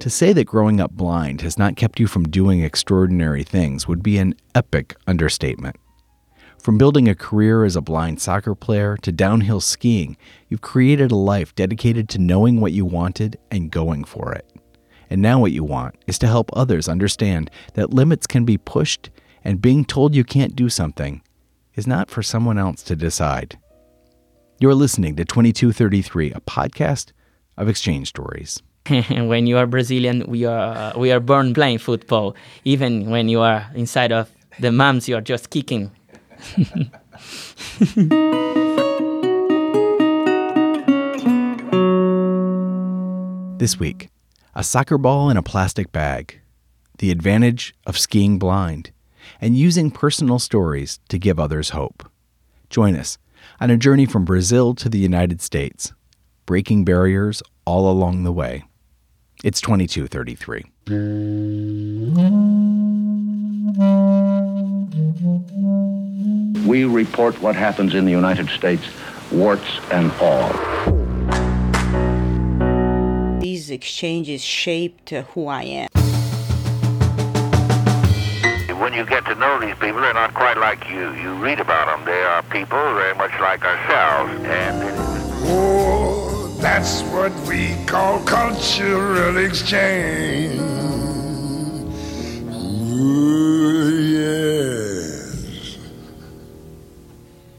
[0.00, 4.02] To say that growing up blind has not kept you from doing extraordinary things would
[4.02, 5.76] be an epic understatement.
[6.58, 10.16] From building a career as a blind soccer player to downhill skiing,
[10.48, 14.50] you've created a life dedicated to knowing what you wanted and going for it.
[15.10, 19.10] And now, what you want is to help others understand that limits can be pushed,
[19.44, 21.20] and being told you can't do something
[21.74, 23.58] is not for someone else to decide.
[24.60, 27.12] You're listening to 2233, a podcast
[27.58, 28.62] of exchange stories.
[29.10, 32.34] when you are Brazilian, we are we are born playing football.
[32.64, 35.92] Even when you are inside of the moms, you are just kicking.
[43.58, 44.08] this week,
[44.54, 46.40] a soccer ball in a plastic bag,
[46.98, 48.90] the advantage of skiing blind,
[49.40, 52.10] and using personal stories to give others hope.
[52.70, 53.18] Join us
[53.60, 55.92] on a journey from Brazil to the United States,
[56.44, 58.64] breaking barriers all along the way.
[59.42, 60.64] It's 2233.
[66.66, 68.84] We report what happens in the United States,
[69.32, 70.50] warts and all.
[73.40, 75.88] These exchanges shaped uh, who I am.
[78.78, 81.14] When you get to know these people, they're not quite like you.
[81.14, 82.04] You read about them.
[82.04, 84.32] They are people very much like ourselves.
[84.44, 84.82] And
[85.46, 85.99] oh,
[86.60, 90.60] that's what we call cultural exchange.
[92.52, 95.78] Ooh, yes.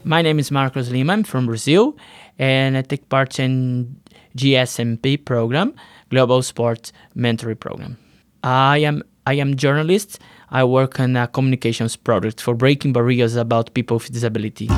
[0.04, 1.14] My name is Marcos Lima.
[1.14, 1.96] I'm from Brazil,
[2.38, 3.96] and I take part in
[4.36, 5.74] GSMP program,
[6.10, 7.98] Global Sports Mentoring Program.
[8.44, 10.20] I am I am journalist.
[10.50, 14.68] I work on a communications project for breaking barriers about people with disability.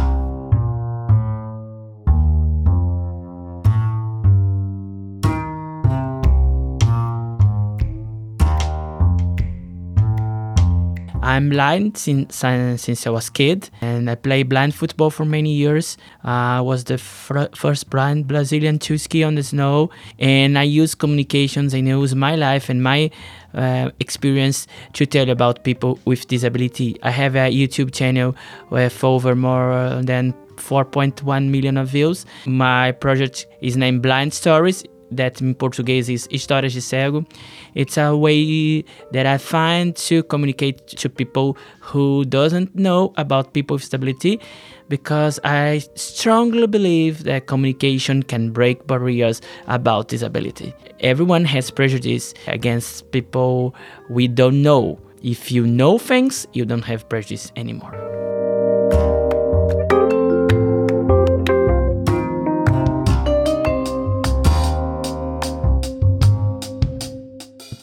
[11.24, 15.96] I'm blind since, since I was kid, and I played blind football for many years.
[16.22, 20.64] Uh, I was the fr- first blind Brazilian to ski on the snow, and I
[20.64, 21.72] use communications.
[21.74, 23.10] I use my life and my
[23.54, 26.98] uh, experience to tell about people with disability.
[27.02, 28.36] I have a YouTube channel
[28.68, 32.26] with over more than 4.1 million of views.
[32.44, 37.24] My project is named Blind Stories that in Portuguese is Histórias de Cego.
[37.74, 43.74] It's a way that I find to communicate to people who doesn't know about people
[43.74, 44.40] with disability
[44.88, 50.74] because I strongly believe that communication can break barriers about disability.
[51.00, 53.74] Everyone has prejudice against people
[54.08, 55.00] we don't know.
[55.22, 58.23] If you know things, you don't have prejudice anymore.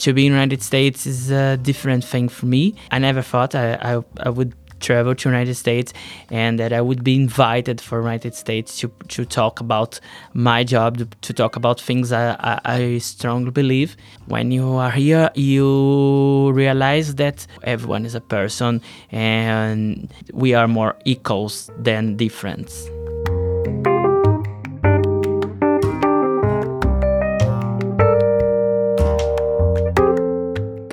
[0.02, 2.76] To be in the United States is a different thing for me.
[2.90, 5.94] I never thought I, I, I would travel to United States
[6.32, 10.00] and that I would be invited for United States to, to talk about
[10.34, 13.96] my job, to talk about things I, I, I strongly believe.
[14.26, 18.82] When you are here, you realize that everyone is a person
[19.12, 22.90] and we are more equals than difference.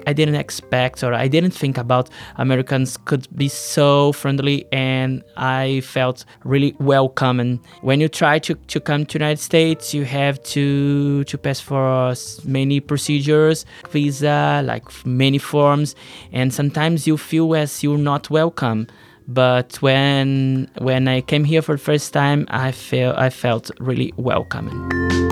[0.08, 5.80] I didn't expect or I didn't think about Americans could be so friendly and I
[5.80, 7.38] felt really welcome.
[7.40, 11.60] And when you try to, to come to United States, you have to to pass
[11.60, 12.14] for
[12.44, 15.94] many procedures, visa, like many forms,
[16.32, 18.86] and sometimes you feel as you're not welcome.
[19.26, 24.14] But when when I came here for the first time, I feel I felt really
[24.16, 25.27] welcoming.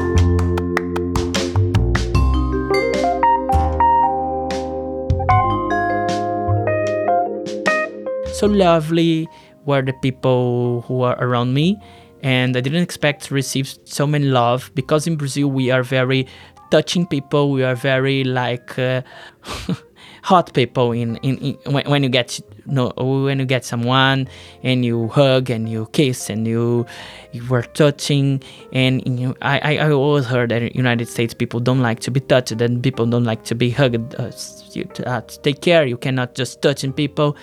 [8.36, 9.28] So lovely
[9.64, 11.76] were the people who are around me
[12.22, 16.26] and i didn't expect to receive so many love because in brazil we are very
[16.70, 19.00] touching people we are very like uh,
[20.26, 24.28] hot people in, in, in when, when, you get know, when you get someone
[24.64, 26.84] and you hug and you kiss and you
[27.31, 28.43] you were touching.
[28.72, 32.61] And you I, I always heard that United States people don't like to be touched
[32.61, 34.16] and people don't like to be hugged.
[34.16, 34.32] Uh,
[34.72, 37.37] you, uh, take care you cannot just touching people.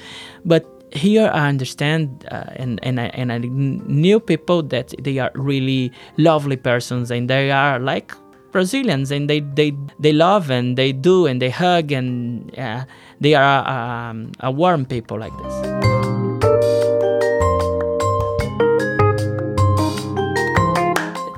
[0.44, 5.32] But here I understand uh, and and I, and I knew people that they are
[5.36, 8.14] really lovely persons and they are like
[8.52, 12.86] Brazilians and they they they love and they do and they hug and uh,
[13.20, 15.84] they are um, a warm people like this.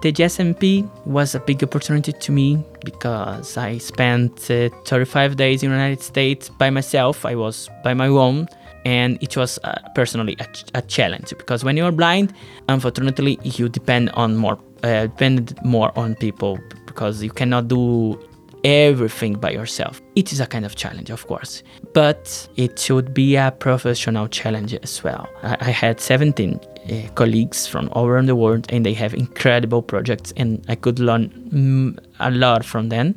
[0.06, 5.72] the GSMP was a big opportunity to me because I spent uh, 35 days in
[5.72, 7.26] the United States by myself.
[7.26, 8.48] I was by my own,
[8.86, 12.34] and it was uh, personally a, ch- a, challenge because when you are blind,
[12.70, 18.18] unfortunately, you depend on more uh, depend more on people because you cannot do
[18.64, 20.02] everything by yourself.
[20.16, 24.74] It is a kind of challenge, of course, but it should be a professional challenge
[24.74, 25.28] as well.
[25.44, 29.82] I, I had 17 uh, colleagues from all around the world, and they have incredible
[29.82, 33.16] projects, and I could learn mm, a lot from them.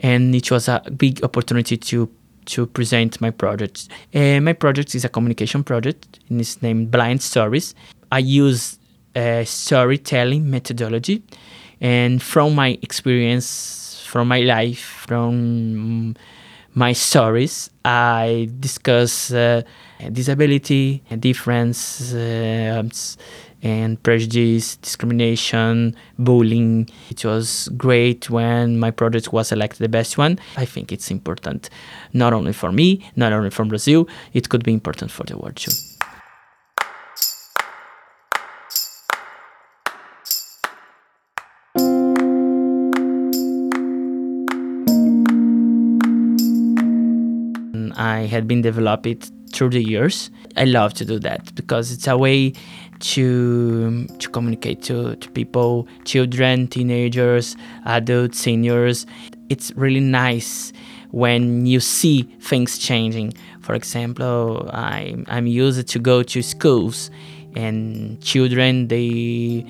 [0.00, 2.10] And it was a big opportunity to
[2.46, 3.88] to present my project.
[4.14, 7.74] Uh, my project is a communication project, and it's named Blind Stories.
[8.12, 8.78] I use
[9.14, 11.22] a storytelling methodology,
[11.80, 16.14] and from my experience, from my life, from
[16.74, 19.62] my stories, I discuss uh,
[20.12, 22.82] disability, difference, uh,
[23.62, 26.88] and prejudice, discrimination, bullying.
[27.10, 30.38] It was great when my project was elected the best one.
[30.56, 31.70] I think it's important,
[32.12, 35.56] not only for me, not only from Brazil, it could be important for the world
[35.56, 35.72] too.
[47.96, 50.30] I had been developed through the years.
[50.56, 52.54] I love to do that because it's a way
[53.00, 59.06] to to communicate to, to people, children, teenagers, adults, seniors.
[59.48, 60.72] It's really nice
[61.10, 63.34] when you see things changing.
[63.60, 67.10] For example, I, I'm used to go to schools
[67.56, 69.66] and children they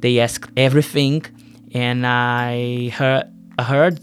[0.00, 1.24] they ask everything
[1.72, 4.00] and I heard, heard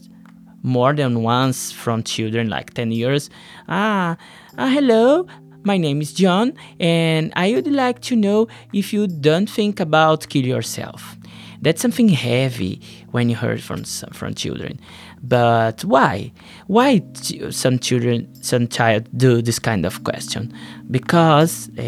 [0.63, 3.29] more than once from children like 10 years
[3.67, 4.17] ah,
[4.57, 5.27] ah hello
[5.63, 10.27] my name is john and i would like to know if you don't think about
[10.29, 11.15] kill yourself.
[11.61, 13.83] That's something heavy when you heard from
[14.13, 14.79] from children.
[15.21, 16.31] But why?
[16.67, 17.01] Why
[17.49, 20.53] some children some child do this kind of question?
[20.89, 21.81] Because uh,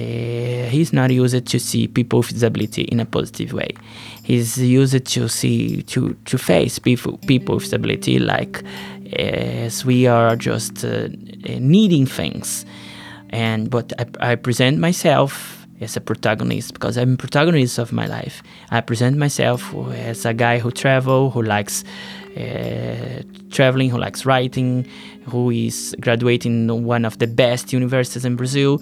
[0.70, 3.70] he's not used to see people with disability in a positive way.
[4.24, 8.64] He's used to see to to face people people with disability like
[9.14, 11.08] as we are just uh,
[11.60, 12.66] needing things
[13.32, 18.44] and but I, I present myself as a protagonist because I'm protagonist of my life.
[18.70, 21.84] I present myself as a guy who travel, who likes
[22.38, 24.88] uh, traveling, who likes writing,
[25.28, 28.80] who is graduating one of the best universities in Brazil,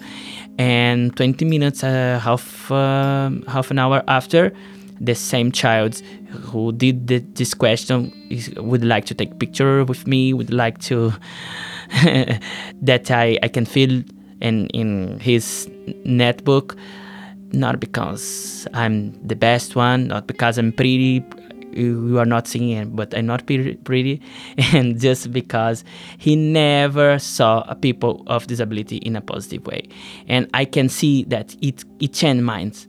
[0.58, 4.52] and 20 minutes, uh, half uh, half an hour after,
[5.00, 6.00] the same child
[6.30, 10.78] who did the, this question is, would like to take picture with me, would like
[10.78, 11.12] to
[12.82, 14.02] that I, I can feel
[14.40, 15.68] in in his
[16.04, 16.76] netbook
[17.52, 21.24] not because I'm the best one, not because I'm pretty.
[21.72, 24.20] You are not seeing it, but I'm not pretty,
[24.72, 25.84] and just because
[26.18, 29.88] he never saw people of disability in a positive way,
[30.26, 32.88] and I can see that it it changed minds,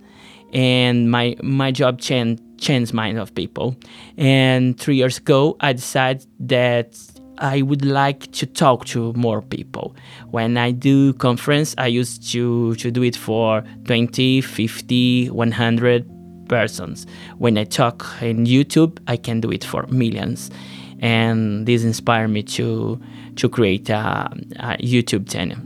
[0.51, 3.75] and my my job changed changed mind of people,
[4.17, 6.97] and three years ago I decided that
[7.41, 9.95] I would like to talk to more people.
[10.29, 17.07] When I do conference, I used to, to do it for 20, 50, 100 persons.
[17.39, 20.51] When I talk in YouTube, I can do it for millions.
[20.99, 23.01] And this inspired me to,
[23.37, 24.29] to create a,
[24.59, 25.57] a YouTube channel.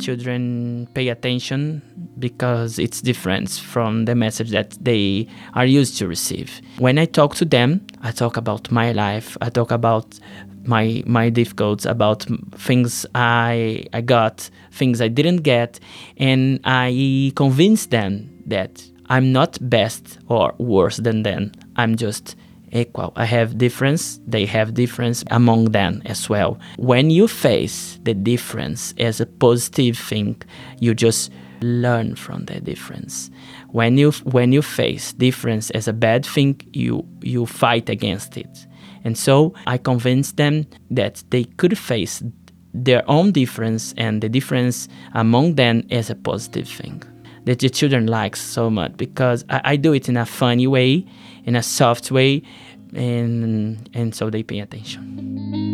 [0.00, 6.60] Children pay attention because it's different from the message that they are used to receive.
[6.78, 10.18] When I talk to them, I talk about my life, I talk about
[10.66, 15.80] my my difficulties about things I I got, things I didn't get,
[16.16, 21.52] and I convince them that I'm not best or worse than them.
[21.76, 22.36] I'm just
[22.72, 23.12] equal.
[23.16, 26.58] I have difference, they have difference among them as well.
[26.76, 30.42] When you face the difference as a positive thing,
[30.80, 31.30] you just
[31.60, 33.30] learn from the difference.
[33.70, 38.66] When you when you face difference as a bad thing, you you fight against it.
[39.04, 42.22] And so I convinced them that they could face
[42.72, 47.02] their own difference and the difference among them as a positive thing
[47.44, 51.06] that the children like so much because I, I do it in a funny way,
[51.44, 52.42] in a soft way,
[52.94, 55.73] and and so they pay attention.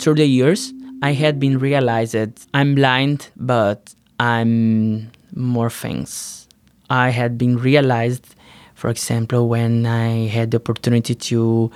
[0.00, 2.16] Through the years, I had been realized
[2.54, 6.48] I'm blind, but I'm more things.
[6.88, 8.34] I had been realized,
[8.74, 11.70] for example, when I had the opportunity to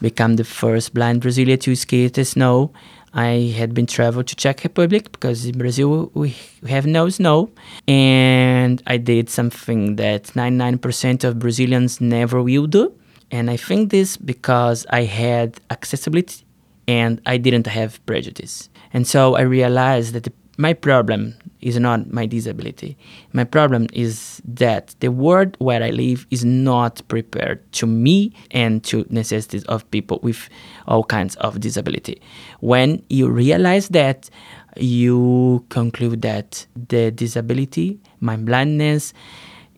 [0.00, 2.72] become the first blind Brazilian to ski the snow.
[3.14, 6.36] I had been traveled to Czech Republic because in Brazil we
[6.68, 7.50] have no snow,
[7.88, 12.92] and I did something that 99% of Brazilians never will do.
[13.30, 16.44] And I think this because I had accessibility
[16.88, 18.70] and I didn't have prejudice.
[18.92, 22.96] And so I realized that the, my problem is not my disability.
[23.32, 28.82] My problem is that the world where I live is not prepared to me and
[28.84, 30.48] to necessities of people with
[30.86, 32.22] all kinds of disability.
[32.60, 34.30] When you realize that,
[34.76, 39.12] you conclude that the disability, my blindness,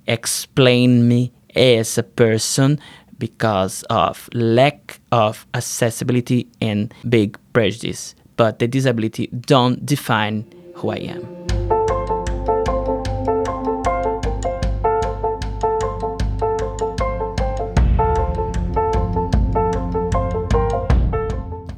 [0.07, 2.79] explain me as a person
[3.21, 8.17] because of lack of accessibility and big prejudice.
[8.37, 11.23] But the disability don't define who I am.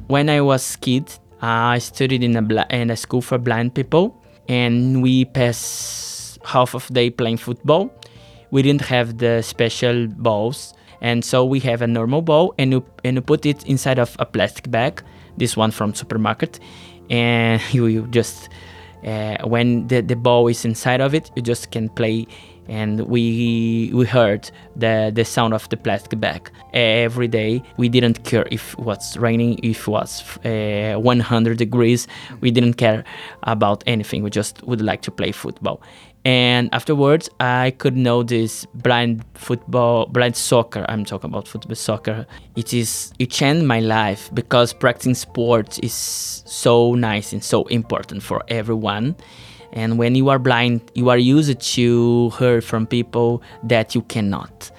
[0.07, 4.15] When I was kid, I studied in a bl- in a school for blind people,
[4.47, 7.91] and we passed half of day playing football.
[8.51, 12.85] We didn't have the special balls, and so we have a normal ball, and you
[13.03, 15.03] and you put it inside of a plastic bag.
[15.37, 16.59] This one from supermarket,
[17.09, 18.49] and you, you just
[19.05, 22.25] uh, when the, the ball is inside of it, you just can play.
[22.69, 27.61] And we we heard the the sound of the plastic bag every day.
[27.75, 32.07] We didn't care if it was raining, if it was uh, 100 degrees.
[32.39, 33.03] We didn't care
[33.43, 34.23] about anything.
[34.23, 35.81] We just would like to play football.
[36.25, 40.85] And afterwards, I could know this blind football, blind soccer.
[40.87, 42.25] I'm talking about football soccer.
[42.55, 48.23] It is it changed my life because practicing sports is so nice and so important
[48.23, 49.17] for everyone.
[49.73, 54.71] And when you are blind, you are used to hear from people that you cannot.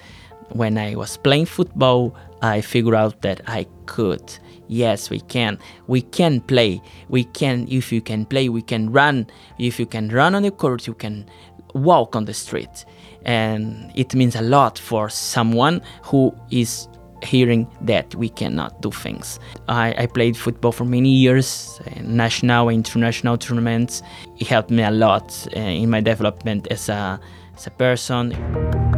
[0.49, 4.39] When I was playing football, I figured out that I could.
[4.67, 5.59] Yes, we can.
[5.87, 6.81] We can play.
[7.09, 9.27] We can, if you can play, we can run.
[9.59, 11.29] If you can run on the court, you can
[11.73, 12.85] walk on the street.
[13.25, 16.87] And it means a lot for someone who is
[17.23, 19.39] hearing that we cannot do things.
[19.67, 24.01] I, I played football for many years, uh, national and international tournaments.
[24.37, 27.19] It helped me a lot uh, in my development as a,
[27.55, 28.94] as a person.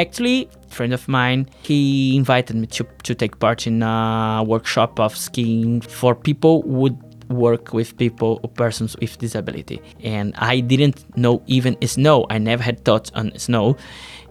[0.00, 5.14] Actually, friend of mine, he invited me to, to take part in a workshop of
[5.14, 9.82] skiing for people who would work with people or persons with disability.
[10.02, 12.24] And I didn't know even snow.
[12.30, 13.76] I never had thought on snow.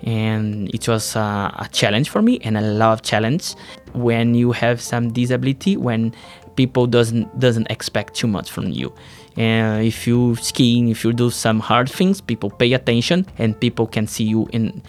[0.01, 3.53] And it was a, a challenge for me and I love challenge
[3.93, 6.15] when you have some disability, when
[6.55, 8.91] people doesn't doesn't expect too much from you.
[9.38, 13.85] And if you skiing, if you do some hard things, people pay attention and people
[13.85, 14.81] can see you in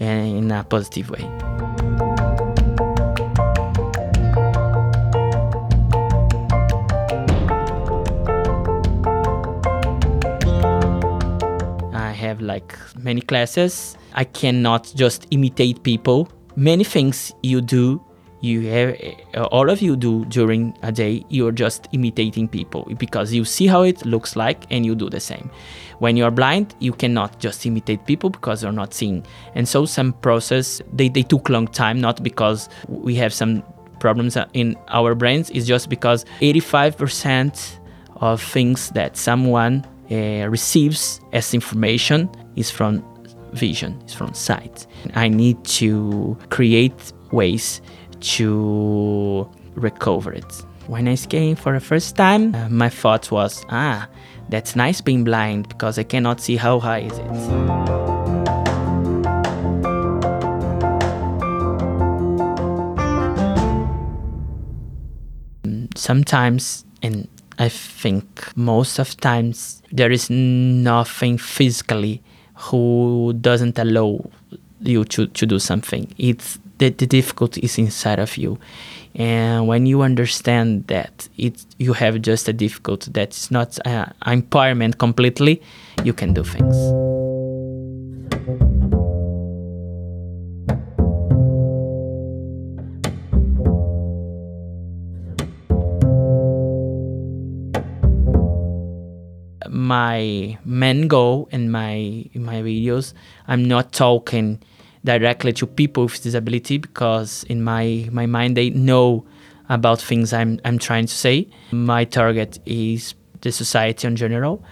[0.00, 1.24] in a positive way.
[11.92, 13.96] I have like many classes.
[14.14, 16.28] I cannot just imitate people.
[16.56, 18.00] Many things you do,
[18.40, 18.96] you have
[19.34, 21.24] uh, all of you do during a day.
[21.28, 25.20] You're just imitating people because you see how it looks like and you do the
[25.20, 25.50] same.
[25.98, 29.26] When you are blind, you cannot just imitate people because you're not seeing.
[29.54, 33.64] And so some process they, they took long time, not because we have some
[33.98, 37.78] problems in our brains, it's just because 85%
[38.16, 43.04] of things that someone uh, receives as information is from
[43.52, 44.86] vision, is from sight.
[45.14, 47.80] I need to create ways
[48.20, 50.64] to recover it.
[50.86, 54.08] When I skiing for the first time, uh, my thought was, ah,
[54.48, 57.98] that's nice being blind because I cannot see how high is it.
[65.96, 72.22] Sometimes, and I think most of times, there is nothing physically
[72.54, 74.30] who doesn't allow
[74.80, 76.12] you to, to do something.
[76.18, 78.58] It's the, the difficulty is inside of you.
[79.14, 84.98] And when you understand that it you have just a difficulty that's not uh, impairment
[84.98, 85.62] completely
[86.04, 86.76] you can do things.
[99.70, 101.94] My main goal in my
[102.32, 103.14] in my videos
[103.46, 104.60] i'm not talking
[105.08, 109.24] directly to people with disability because in my my mind they know
[109.68, 111.48] about things I'm I'm trying to say.
[111.72, 114.62] My target is the society in general,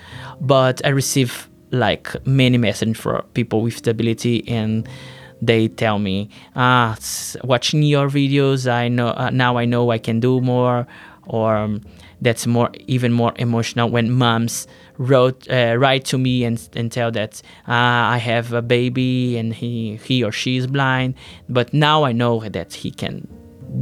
[0.40, 4.86] but I receive like many messages for people with disability and
[5.42, 6.96] they tell me ah
[7.44, 10.86] watching your videos i know uh, now i know i can do more
[11.26, 11.82] or um,
[12.20, 14.66] that's more even more emotional when moms
[14.98, 19.54] wrote uh, write to me and, and tell that ah, i have a baby and
[19.54, 21.14] he he or she is blind.
[21.48, 23.26] But now i know that he can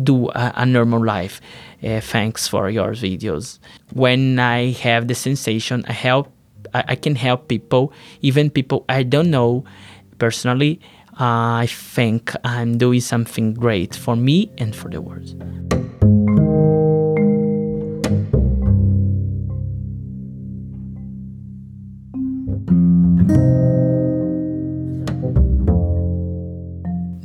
[0.03, 1.41] do a, a normal life.
[1.83, 3.59] Uh, thanks for your videos.
[3.93, 6.33] When i have the sensation i help
[6.73, 9.65] I, I can help people even people i don't know
[10.19, 10.81] personally
[11.21, 15.35] uh, i think i'm doing something great for me and for the world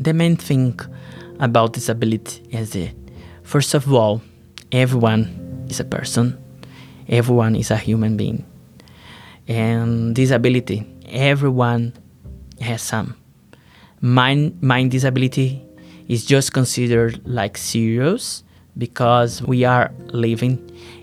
[0.10, 0.80] the main thing
[1.40, 2.92] about disability is that
[3.44, 4.24] first of all
[4.72, 6.36] everyone is a person.
[7.08, 8.44] Everyone is a human being.
[9.48, 11.94] And disability everyone
[12.60, 13.16] has some.
[14.02, 15.64] Mine mine disability
[16.08, 18.44] is just considered like serious
[18.80, 20.58] because we are living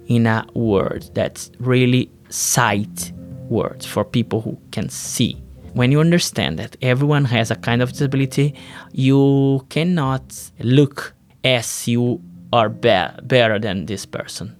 [0.08, 3.12] in a world that's really sight
[3.48, 5.40] world for people who can see
[5.76, 8.54] when you understand that everyone has a kind of disability
[8.92, 10.24] you cannot
[10.60, 11.14] look
[11.44, 12.20] as you
[12.52, 14.56] are be- better than this person.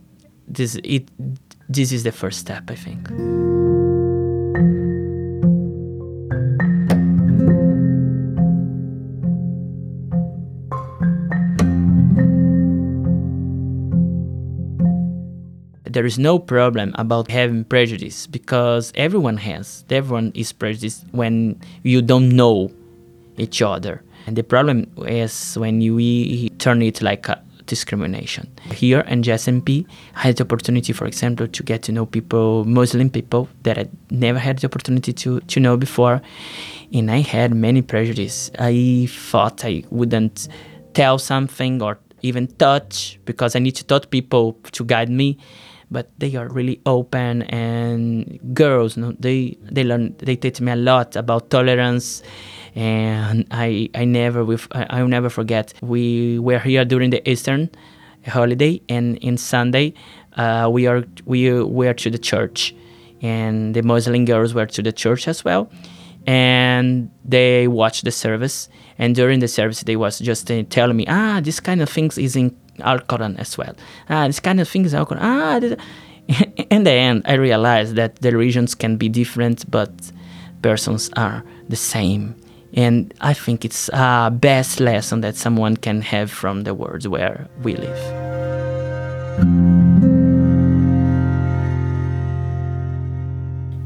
[0.47, 1.09] This it
[1.69, 3.09] this is the first step i think
[15.97, 22.03] there is no problem about having prejudice because everyone has everyone is prejudiced when you
[22.03, 22.71] don't know
[23.39, 24.03] each other.
[24.27, 28.47] And the problem is when you turn it like a discrimination.
[28.75, 33.09] Here in GSMP I had the opportunity for example to get to know people Muslim
[33.09, 36.21] people that I never had the opportunity to, to know before.
[36.93, 40.49] And I had many prejudice I thought I wouldn't
[40.93, 45.39] tell something or even touch because I need to touch people to guide me
[45.91, 50.77] but they are really open and girls no, they they learn they teach me a
[50.77, 52.23] lot about tolerance
[52.75, 55.73] and I I never with I, I'll never forget.
[55.83, 57.71] We were here during the Eastern
[58.27, 59.95] holiday and in Sunday
[60.37, 62.75] uh, we are we were to the church
[63.23, 65.71] and the Muslim girls were to the church as well
[66.27, 68.69] and they watched the service
[68.99, 72.19] and during the service they was just uh, telling me ah this kind of things
[72.19, 73.75] is in Al Quran as well.
[74.09, 75.61] Ah this kind of things Quran ah
[76.71, 79.91] in the end I realized that the regions can be different but
[80.63, 82.35] persons are the same.
[82.75, 87.49] And I think it's a best lesson that someone can have from the world where
[87.63, 88.03] we live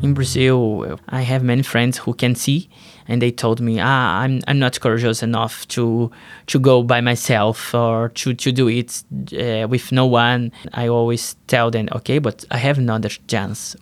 [0.02, 2.68] in Brazil, I have many friends who can see,
[3.06, 6.10] and they told me, "Ah, I'm I'm not courageous enough to
[6.46, 11.36] to go by myself or to to do it uh, with no one." I always
[11.46, 13.76] tell them, "Okay, but I have another chance,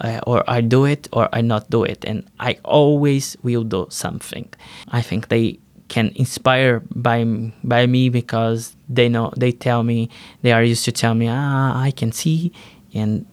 [0.00, 3.86] uh, or I do it or I not do it, and I always will do
[3.88, 4.48] something."
[4.92, 7.24] I think they can inspire by
[7.62, 10.08] by me because they know they tell me
[10.42, 12.52] they are used to tell me, "Ah, I can see,"
[12.94, 13.26] and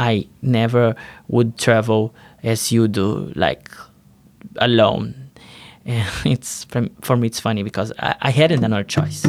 [0.00, 0.96] I never
[1.28, 3.70] would travel as you do, like
[4.56, 5.30] alone.
[5.84, 9.26] And it's for me, it's funny because I, I hadn't another choice.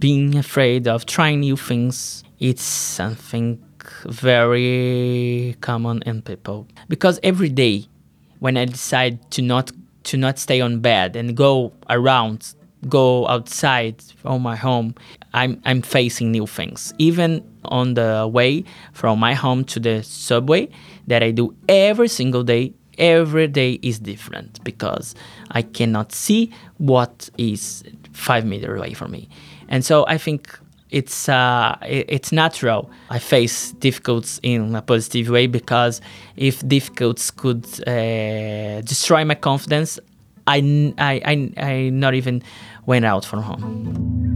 [0.00, 3.62] Being afraid of trying new things, it's something
[4.04, 7.86] very common in people because every day
[8.40, 9.72] when I decide to not
[10.04, 12.54] to not stay on bed and go around,
[12.88, 14.94] go outside from my home,
[15.34, 16.94] I'm I'm facing new things.
[16.98, 20.68] Even on the way from my home to the subway
[21.06, 25.14] that I do every single day, every day is different because
[25.50, 29.28] I cannot see what is five meters away from me.
[29.68, 30.58] And so I think
[30.90, 32.90] it's uh, it's natural.
[33.10, 36.00] I face difficulties in a positive way because
[36.36, 39.98] if difficulties could uh, destroy my confidence,
[40.46, 42.42] I, I, I, I not even
[42.86, 44.32] went out from home.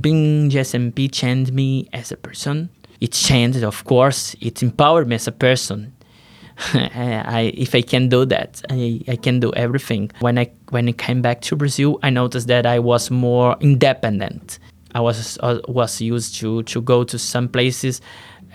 [0.00, 4.34] Being GSMP changed me as a person it changed, of course.
[4.40, 5.92] It empowered me as a person.
[6.74, 10.10] I, if I can do that, I, I can do everything.
[10.18, 14.58] When I when I came back to Brazil, I noticed that I was more independent.
[14.94, 18.00] I was uh, was used to to go to some places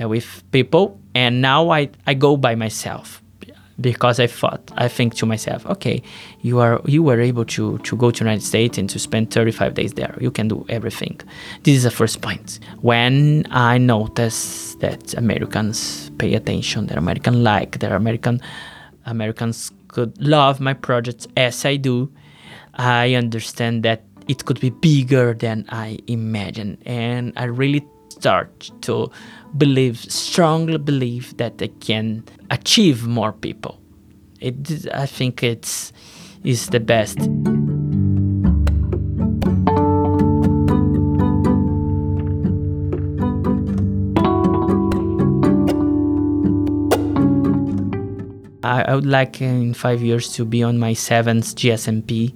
[0.02, 3.23] uh, with people, and now I, I go by myself
[3.82, 6.02] because I thought I think to myself, okay,
[6.42, 9.74] you are you were able to to go to United States and to spend 35
[9.74, 10.16] days there.
[10.22, 11.20] You can do everything.
[11.64, 12.60] This is the first point.
[12.82, 18.42] When I noticed that Americans pay attention, that American like, that American
[19.06, 22.12] Americans could love my projects as I do,
[22.76, 29.12] I understand that it could be bigger than I imagined, and I really start to
[29.58, 33.80] believe, strongly believe that they can achieve more people.
[34.40, 35.94] It, I think it's
[36.44, 37.20] is the best.
[48.64, 52.34] I, I would like in five years to be on my seventh GSMP.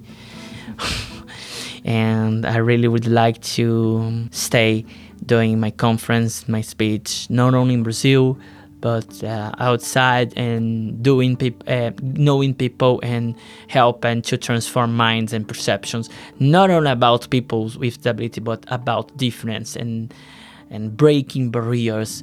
[1.84, 4.84] and I really would like to stay
[5.28, 8.36] doing my conference, my speech, not only in Brazil,
[8.80, 13.34] but uh, outside and doing peop- uh, knowing people and
[13.68, 19.76] helping to transform minds and perceptions, not only about people with disability, but about difference
[19.76, 20.12] and
[20.70, 22.22] and breaking barriers.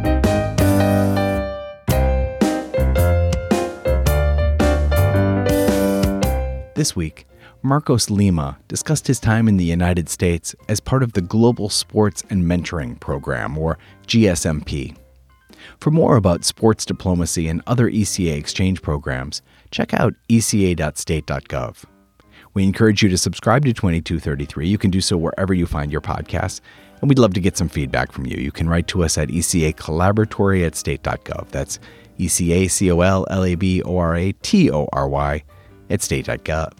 [6.81, 7.27] This week,
[7.61, 12.23] Marcos Lima discussed his time in the United States as part of the Global Sports
[12.31, 14.97] and Mentoring Program, or GSMP.
[15.79, 21.83] For more about sports diplomacy and other ECA exchange programs, check out eca.state.gov.
[22.55, 24.67] We encourage you to subscribe to 2233.
[24.67, 26.61] You can do so wherever you find your podcasts,
[26.99, 28.37] and we'd love to get some feedback from you.
[28.37, 31.49] You can write to us at ECA Collaboratory at state.gov.
[31.49, 31.77] That's
[32.17, 35.07] E C A C O L L A B O R A T O R
[35.07, 35.43] Y
[35.91, 36.73] at state.gov.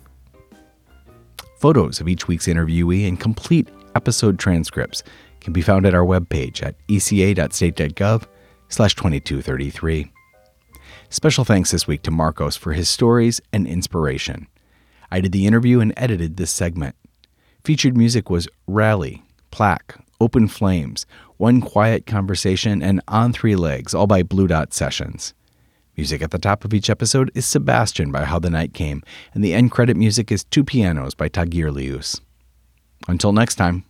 [1.59, 5.03] Photos of each week's interviewee and complete episode transcripts
[5.41, 8.25] can be found at our webpage at eca.state.gov
[8.69, 10.11] slash 2233.
[11.09, 14.47] Special thanks this week to Marcos for his stories and inspiration.
[15.11, 16.95] I did the interview and edited this segment.
[17.63, 19.21] Featured music was Rally,
[19.51, 21.05] Plaque, Open Flames,
[21.37, 25.33] One Quiet Conversation, and On Three Legs, all by Blue Dot Sessions.
[26.01, 29.03] Music at the top of each episode is Sebastian by How the Night Came,
[29.35, 32.19] and the end credit music is Two Pianos by Tagirijus.
[33.07, 33.83] Until next time.